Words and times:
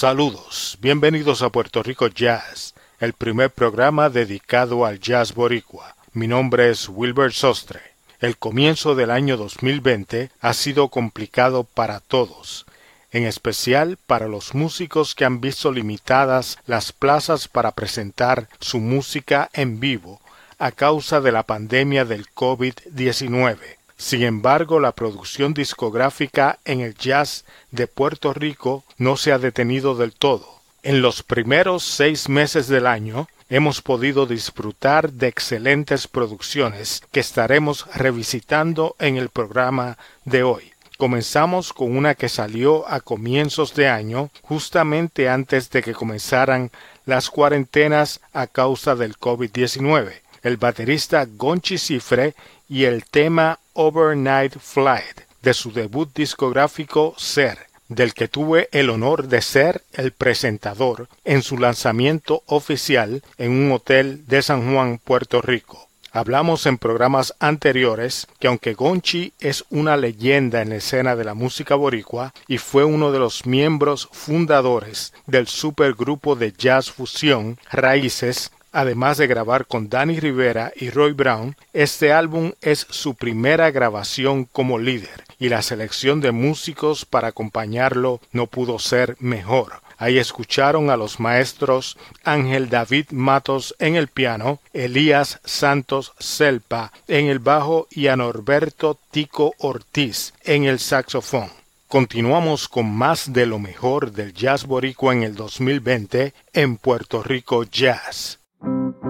Saludos, 0.00 0.78
bienvenidos 0.80 1.42
a 1.42 1.50
Puerto 1.50 1.82
Rico 1.82 2.08
Jazz, 2.08 2.72
el 3.00 3.12
primer 3.12 3.50
programa 3.50 4.08
dedicado 4.08 4.86
al 4.86 4.98
jazz 4.98 5.34
boricua. 5.34 5.94
Mi 6.14 6.26
nombre 6.26 6.70
es 6.70 6.88
Wilbert 6.88 7.34
Sostre. 7.34 7.82
El 8.18 8.38
comienzo 8.38 8.94
del 8.94 9.10
año 9.10 9.36
2020 9.36 10.30
ha 10.40 10.54
sido 10.54 10.88
complicado 10.88 11.64
para 11.64 12.00
todos, 12.00 12.64
en 13.12 13.24
especial 13.24 13.98
para 14.06 14.26
los 14.26 14.54
músicos 14.54 15.14
que 15.14 15.26
han 15.26 15.42
visto 15.42 15.70
limitadas 15.70 16.56
las 16.64 16.92
plazas 16.94 17.46
para 17.46 17.72
presentar 17.72 18.48
su 18.58 18.80
música 18.80 19.50
en 19.52 19.80
vivo 19.80 20.22
a 20.58 20.72
causa 20.72 21.20
de 21.20 21.32
la 21.32 21.42
pandemia 21.42 22.06
del 22.06 22.26
COVID-19. 22.32 23.79
Sin 24.00 24.22
embargo, 24.22 24.80
la 24.80 24.92
producción 24.92 25.52
discográfica 25.52 26.58
en 26.64 26.80
el 26.80 26.94
jazz 26.94 27.44
de 27.70 27.86
Puerto 27.86 28.32
Rico 28.32 28.82
no 28.96 29.18
se 29.18 29.30
ha 29.30 29.38
detenido 29.38 29.94
del 29.94 30.14
todo. 30.14 30.48
En 30.82 31.02
los 31.02 31.22
primeros 31.22 31.84
seis 31.84 32.26
meses 32.30 32.66
del 32.66 32.86
año 32.86 33.28
hemos 33.50 33.82
podido 33.82 34.24
disfrutar 34.24 35.12
de 35.12 35.28
excelentes 35.28 36.08
producciones 36.08 37.02
que 37.12 37.20
estaremos 37.20 37.86
revisitando 37.94 38.96
en 38.98 39.18
el 39.18 39.28
programa 39.28 39.98
de 40.24 40.44
hoy. 40.44 40.72
Comenzamos 40.96 41.74
con 41.74 41.94
una 41.94 42.14
que 42.14 42.30
salió 42.30 42.88
a 42.88 43.00
comienzos 43.00 43.74
de 43.74 43.90
año, 43.90 44.30
justamente 44.40 45.28
antes 45.28 45.68
de 45.68 45.82
que 45.82 45.92
comenzaran 45.92 46.70
las 47.04 47.28
cuarentenas 47.28 48.22
a 48.32 48.46
causa 48.46 48.96
del 48.96 49.18
COVID-19. 49.18 50.10
El 50.42 50.56
baterista 50.56 51.26
Gonchi 51.26 51.76
Cifre 51.76 52.34
y 52.66 52.84
el 52.84 53.04
tema 53.04 53.58
Overnight 53.74 54.58
Flight 54.58 55.20
de 55.42 55.54
su 55.54 55.72
debut 55.72 56.08
discográfico 56.14 57.14
Ser, 57.16 57.58
del 57.88 58.14
que 58.14 58.28
tuve 58.28 58.68
el 58.72 58.90
honor 58.90 59.28
de 59.28 59.42
ser 59.42 59.82
el 59.92 60.12
presentador 60.12 61.08
en 61.24 61.42
su 61.42 61.58
lanzamiento 61.58 62.42
oficial 62.46 63.22
en 63.38 63.52
un 63.52 63.72
hotel 63.72 64.26
de 64.26 64.42
San 64.42 64.72
Juan, 64.72 64.98
Puerto 64.98 65.42
Rico. 65.42 65.88
Hablamos 66.12 66.66
en 66.66 66.76
programas 66.76 67.34
anteriores 67.38 68.26
que 68.40 68.48
aunque 68.48 68.74
Gonchi 68.74 69.32
es 69.38 69.64
una 69.70 69.96
leyenda 69.96 70.60
en 70.60 70.70
la 70.70 70.76
escena 70.76 71.14
de 71.14 71.24
la 71.24 71.34
música 71.34 71.76
boricua 71.76 72.34
y 72.48 72.58
fue 72.58 72.84
uno 72.84 73.12
de 73.12 73.20
los 73.20 73.46
miembros 73.46 74.08
fundadores 74.10 75.12
del 75.26 75.46
supergrupo 75.46 76.34
de 76.34 76.52
jazz 76.52 76.90
fusión 76.90 77.58
Raíces 77.70 78.50
Además 78.72 79.18
de 79.18 79.26
grabar 79.26 79.66
con 79.66 79.88
Danny 79.88 80.20
Rivera 80.20 80.72
y 80.76 80.90
Roy 80.90 81.12
Brown, 81.12 81.56
este 81.72 82.12
álbum 82.12 82.52
es 82.60 82.86
su 82.90 83.16
primera 83.16 83.70
grabación 83.72 84.44
como 84.44 84.78
líder 84.78 85.24
y 85.40 85.48
la 85.48 85.62
selección 85.62 86.20
de 86.20 86.30
músicos 86.30 87.04
para 87.04 87.28
acompañarlo 87.28 88.20
no 88.30 88.46
pudo 88.46 88.78
ser 88.78 89.16
mejor. 89.18 89.80
Ahí 89.98 90.18
escucharon 90.18 90.88
a 90.88 90.96
los 90.96 91.20
maestros 91.20 91.98
Ángel 92.24 92.70
David 92.70 93.06
Matos 93.10 93.74
en 93.78 93.96
el 93.96 94.08
piano, 94.08 94.60
Elías 94.72 95.40
Santos 95.44 96.12
Selpa 96.18 96.92
en 97.06 97.26
el 97.26 97.38
bajo 97.38 97.86
y 97.90 98.06
a 98.06 98.16
Norberto 98.16 98.98
Tico 99.10 99.52
Ortiz 99.58 100.32
en 100.44 100.64
el 100.64 100.78
saxofón. 100.78 101.50
Continuamos 101.88 102.68
con 102.68 102.90
más 102.90 103.32
de 103.32 103.46
lo 103.46 103.58
mejor 103.58 104.12
del 104.12 104.32
jazz 104.32 104.64
boricua 104.64 105.12
en 105.12 105.24
el 105.24 105.34
2020 105.34 106.32
en 106.52 106.76
Puerto 106.76 107.22
Rico 107.22 107.64
Jazz. 107.64 108.39
Thank 108.62 108.96
you. 109.04 109.09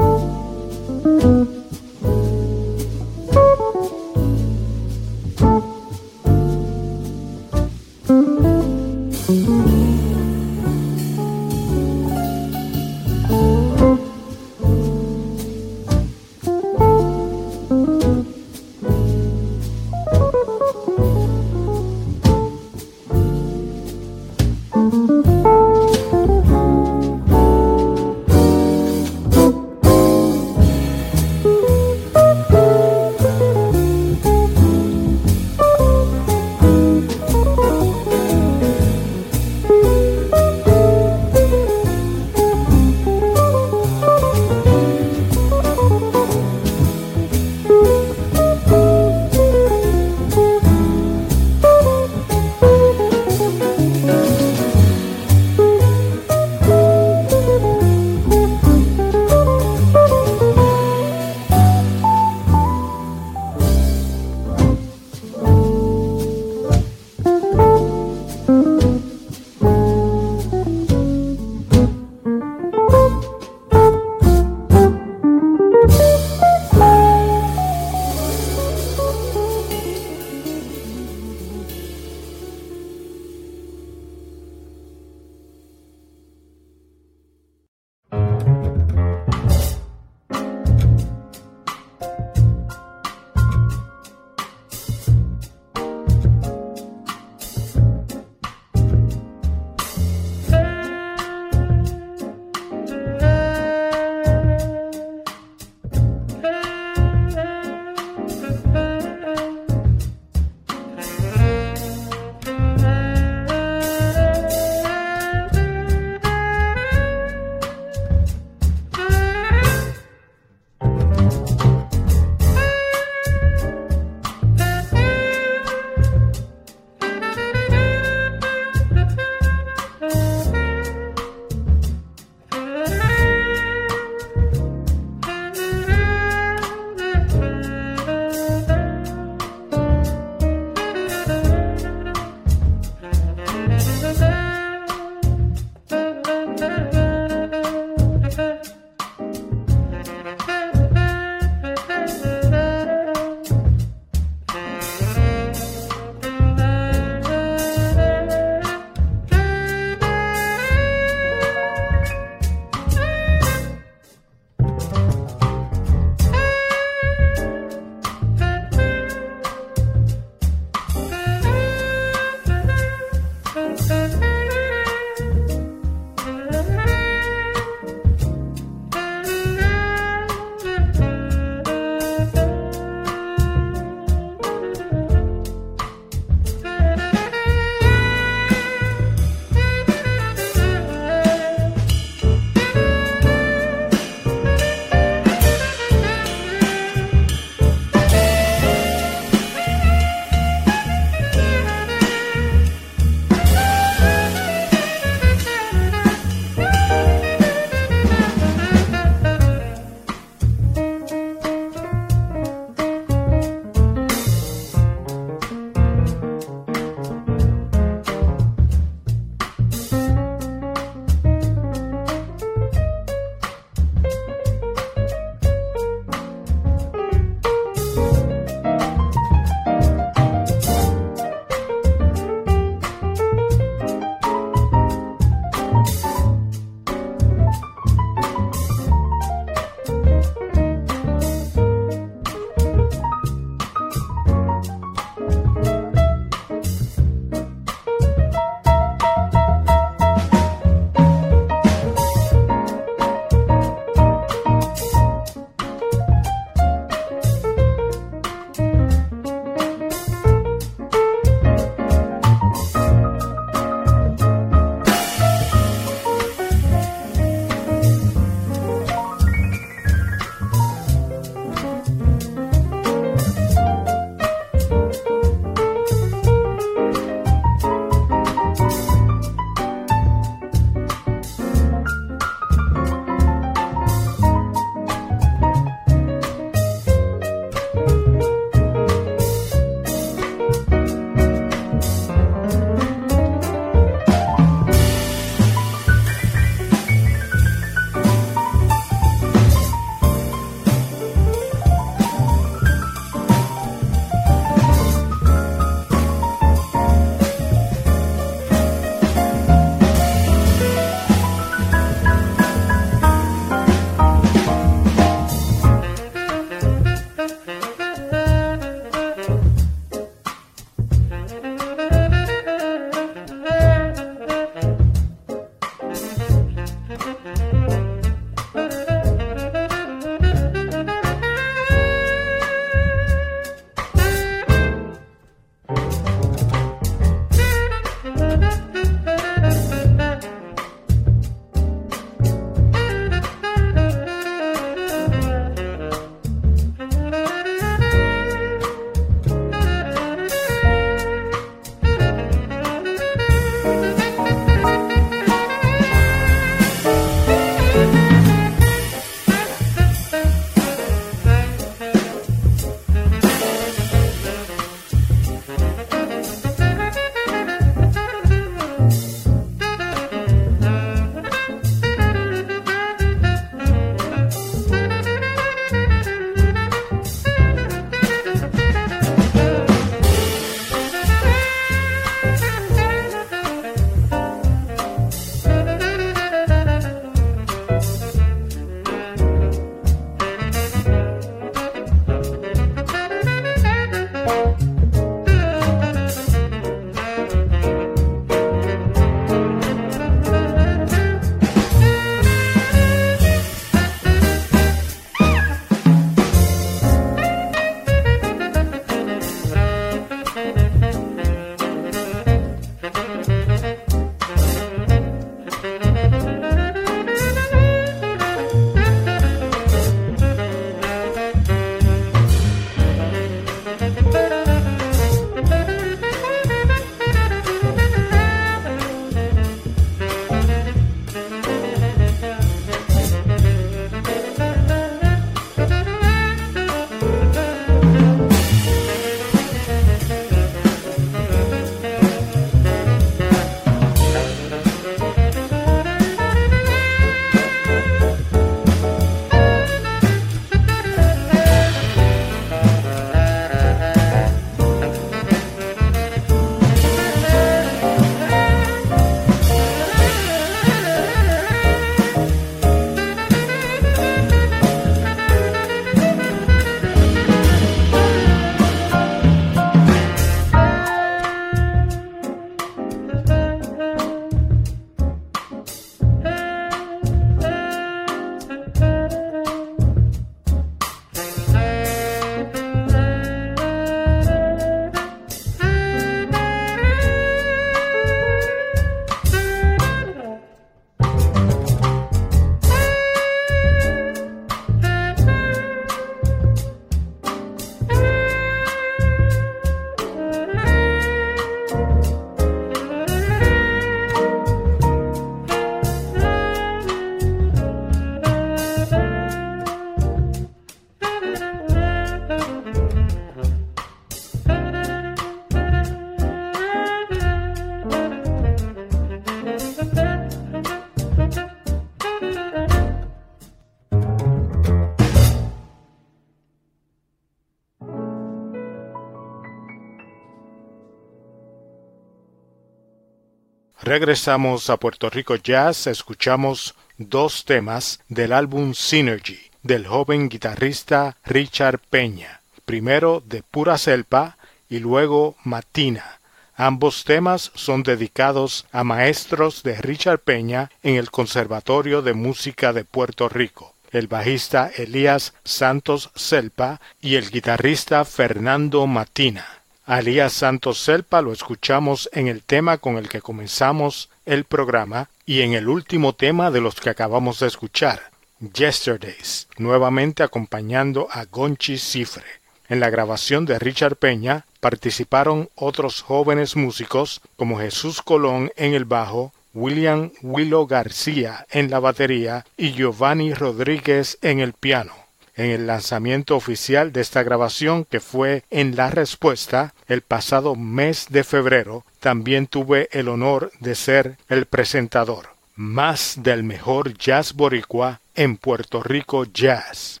Regresamos 533.88 534.68
a 534.68 534.76
Puerto 534.76 535.08
Rico 535.08 535.34
Jazz, 535.36 535.86
escuchamos 535.86 536.74
dos 536.98 537.46
temas 537.46 538.00
del 538.10 538.34
álbum 538.34 538.74
Synergy 538.74 539.38
del 539.62 539.86
joven 539.86 540.28
guitarrista 540.28 541.16
Richard 541.24 541.78
Peña, 541.88 542.42
primero 542.66 543.22
de 543.24 543.42
Pura 543.42 543.78
Selpa 543.78 544.36
y 544.68 544.80
luego 544.80 545.36
Matina. 545.42 546.20
Ambos 546.54 547.04
temas 547.04 547.50
son 547.54 547.82
dedicados 547.82 548.66
a 548.72 548.84
maestros 548.84 549.62
de 549.62 549.76
Richard 549.76 550.18
Peña 550.18 550.70
en 550.82 550.96
el 550.96 551.10
Conservatorio 551.10 552.02
de 552.02 552.12
Música 552.12 552.74
de 552.74 552.84
Puerto 552.84 553.30
Rico, 553.30 553.72
el 553.90 554.06
bajista 554.06 554.70
Elías 554.76 555.32
Santos 555.44 556.10
Selpa 556.14 556.78
y 557.00 557.14
el 557.14 557.30
guitarrista 557.30 558.04
Fernando 558.04 558.86
Matina. 558.86 559.57
A 559.90 560.00
Elías 560.00 560.34
Santos 560.34 560.80
Selpa 560.80 561.22
lo 561.22 561.32
escuchamos 561.32 562.10
en 562.12 562.28
el 562.28 562.42
tema 562.42 562.76
con 562.76 562.98
el 562.98 563.08
que 563.08 563.22
comenzamos 563.22 564.10
el 564.26 564.44
programa 564.44 565.08
y 565.24 565.40
en 565.40 565.54
el 565.54 565.66
último 565.66 566.12
tema 566.12 566.50
de 566.50 566.60
los 566.60 566.74
que 566.74 566.90
acabamos 566.90 567.40
de 567.40 567.46
escuchar, 567.46 568.10
Yesterdays, 568.38 569.48
nuevamente 569.56 570.22
acompañando 570.22 571.08
a 571.10 571.24
Gonchi 571.24 571.78
Cifre. 571.78 572.26
En 572.68 572.80
la 572.80 572.90
grabación 572.90 573.46
de 573.46 573.58
Richard 573.58 573.96
Peña 573.96 574.44
participaron 574.60 575.48
otros 575.54 576.02
jóvenes 576.02 576.54
músicos 576.54 577.22
como 577.36 577.58
Jesús 577.58 578.02
Colón 578.02 578.52
en 578.56 578.74
el 578.74 578.84
bajo, 578.84 579.32
William 579.54 580.10
Willow 580.20 580.66
García 580.66 581.46
en 581.48 581.70
la 581.70 581.80
batería 581.80 582.44
y 582.58 582.72
Giovanni 582.72 583.32
Rodríguez 583.32 584.18
en 584.20 584.40
el 584.40 584.52
piano. 584.52 585.07
En 585.38 585.50
el 585.50 585.68
lanzamiento 585.68 586.34
oficial 586.34 586.92
de 586.92 587.00
esta 587.00 587.22
grabación, 587.22 587.84
que 587.84 588.00
fue 588.00 588.42
en 588.50 588.74
La 588.74 588.90
Respuesta 588.90 589.72
el 589.86 590.02
pasado 590.02 590.56
mes 590.56 591.06
de 591.10 591.22
febrero, 591.22 591.84
también 592.00 592.48
tuve 592.48 592.88
el 592.90 593.08
honor 593.08 593.52
de 593.60 593.76
ser 593.76 594.18
el 594.28 594.46
presentador. 594.46 595.28
Más 595.54 596.14
del 596.24 596.42
mejor 596.42 596.92
jazz 596.98 597.34
boricua 597.34 598.00
en 598.16 598.36
Puerto 598.36 598.82
Rico 598.82 599.26
Jazz. 599.26 600.00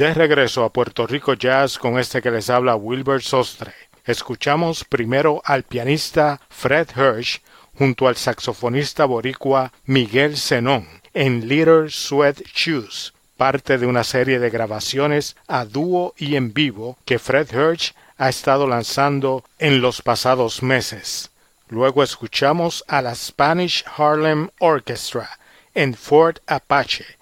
De 0.00 0.14
regreso 0.14 0.64
a 0.64 0.72
Puerto 0.72 1.06
Rico 1.06 1.34
Jazz 1.34 1.76
con 1.76 1.98
este 1.98 2.22
que 2.22 2.30
les 2.30 2.48
habla 2.48 2.74
Wilbur 2.74 3.20
Sostre. 3.20 3.74
Escuchamos 4.06 4.82
primero 4.82 5.42
al 5.44 5.62
pianista 5.62 6.40
Fred 6.48 6.88
Hirsch 6.96 7.42
junto 7.76 8.08
al 8.08 8.16
saxofonista 8.16 9.04
boricua 9.04 9.74
Miguel 9.84 10.38
Zenón 10.38 10.88
en 11.12 11.46
Little 11.46 11.90
Sweat 11.90 12.40
Shoes, 12.54 13.12
parte 13.36 13.76
de 13.76 13.84
una 13.84 14.02
serie 14.02 14.38
de 14.38 14.48
grabaciones 14.48 15.36
a 15.46 15.66
dúo 15.66 16.14
y 16.16 16.36
en 16.36 16.54
vivo 16.54 16.96
que 17.04 17.18
Fred 17.18 17.48
Hirsch 17.52 17.94
ha 18.16 18.30
estado 18.30 18.66
lanzando 18.66 19.44
en 19.58 19.82
los 19.82 20.00
pasados 20.00 20.62
meses. 20.62 21.30
Luego 21.68 22.02
escuchamos 22.02 22.84
a 22.88 23.02
la 23.02 23.14
Spanish 23.14 23.84
Harlem 23.98 24.48
Orchestra 24.60 25.28
en 25.74 25.92
Fort 25.92 26.38
Apache, 26.46 27.19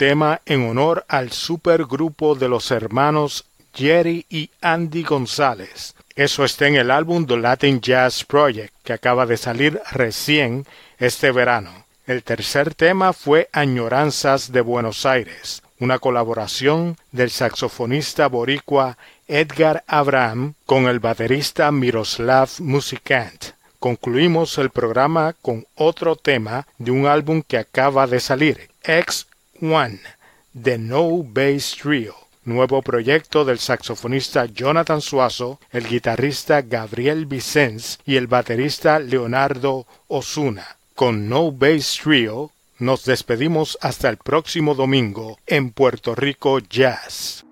tema 0.00 0.40
en 0.46 0.66
honor 0.66 1.04
al 1.08 1.30
supergrupo 1.30 2.34
de 2.34 2.48
los 2.48 2.70
hermanos 2.70 3.44
Jerry 3.74 4.24
y 4.30 4.48
Andy 4.62 5.02
González. 5.02 5.94
Eso 6.16 6.42
está 6.42 6.68
en 6.68 6.76
el 6.76 6.90
álbum 6.90 7.26
The 7.26 7.36
Latin 7.36 7.82
Jazz 7.82 8.24
Project, 8.24 8.72
que 8.82 8.94
acaba 8.94 9.26
de 9.26 9.36
salir 9.36 9.78
recién 9.92 10.64
este 10.98 11.32
verano. 11.32 11.84
El 12.06 12.22
tercer 12.22 12.74
tema 12.74 13.12
fue 13.12 13.50
Añoranzas 13.52 14.52
de 14.52 14.62
Buenos 14.62 15.04
Aires, 15.04 15.62
una 15.78 15.98
colaboración 15.98 16.96
del 17.12 17.28
saxofonista 17.28 18.26
boricua 18.26 18.96
Edgar 19.28 19.84
Abraham 19.86 20.54
con 20.64 20.86
el 20.86 21.00
baterista 21.00 21.70
Miroslav 21.72 22.48
Musikant. 22.60 23.52
Concluimos 23.78 24.56
el 24.56 24.70
programa 24.70 25.34
con 25.42 25.66
otro 25.74 26.16
tema 26.16 26.66
de 26.78 26.90
un 26.90 27.06
álbum 27.06 27.42
que 27.46 27.58
acaba 27.58 28.06
de 28.06 28.20
salir, 28.20 28.70
X1, 29.60 30.00
The 30.62 30.78
No 30.78 31.22
Bass 31.22 31.76
Trio, 31.80 32.14
nuevo 32.44 32.80
proyecto 32.82 33.44
del 33.44 33.58
saxofonista 33.58 34.46
Jonathan 34.46 35.00
Suazo, 35.00 35.60
el 35.70 35.86
guitarrista 35.86 36.62
Gabriel 36.62 37.26
Vicens 37.26 37.98
y 38.06 38.16
el 38.16 38.26
baterista 38.26 38.98
Leonardo 38.98 39.86
Osuna. 40.08 40.76
Con 40.94 41.28
No 41.28 41.52
Bass 41.52 42.00
Trio 42.02 42.50
nos 42.78 43.04
despedimos 43.04 43.78
hasta 43.82 44.08
el 44.08 44.16
próximo 44.16 44.74
domingo 44.74 45.38
en 45.46 45.70
Puerto 45.72 46.14
Rico 46.14 46.58
Jazz. 46.60 47.44